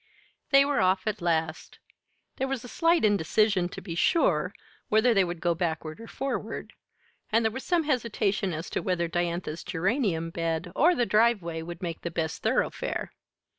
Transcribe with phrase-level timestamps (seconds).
[0.49, 1.77] They were off at last.
[2.37, 4.51] There was a slight indecision, to be sure,
[4.89, 6.73] whether they would go backward or forward,
[7.31, 11.83] and there was some hesitation as to whether Diantha's geranium bed or the driveway would
[11.83, 13.13] make the best thoroughfare.